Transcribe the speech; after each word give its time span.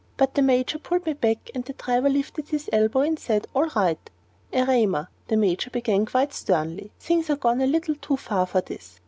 But 0.17 0.33
the 0.33 0.41
Major 0.41 0.79
pulled 0.79 1.05
me 1.05 1.13
back, 1.13 1.51
and 1.53 1.63
the 1.63 1.73
driver 1.73 2.09
lifted 2.09 2.49
his 2.49 2.71
elbow 2.73 3.01
and 3.01 3.19
said, 3.19 3.45
"All 3.53 3.67
right." 3.75 3.99
"Erema," 4.51 5.09
the 5.27 5.37
Major 5.37 5.69
began, 5.69 6.07
quite 6.07 6.33
sternly, 6.33 6.91
"things 6.99 7.29
are 7.29 7.35
gone 7.35 7.61
a 7.61 7.67
little 7.67 7.93
too 7.93 8.17
far 8.17 8.47
for 8.47 8.61
this. 8.61 8.99